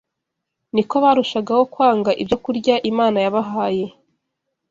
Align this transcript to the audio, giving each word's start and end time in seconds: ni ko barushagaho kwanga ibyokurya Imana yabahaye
ni 0.73 0.83
ko 0.89 0.95
barushagaho 1.03 1.63
kwanga 1.73 2.11
ibyokurya 2.21 2.75
Imana 2.91 3.17
yabahaye 3.25 3.85